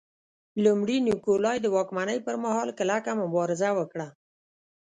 لومړي 0.63 0.97
نیکولای 1.07 1.57
د 1.61 1.67
واکمنۍ 1.75 2.17
پرمهال 2.25 2.69
کلکه 2.79 3.11
مبارزه 3.23 3.69
وکړه. 3.79 4.07